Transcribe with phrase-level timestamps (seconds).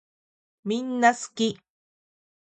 [0.63, 1.59] みんなすき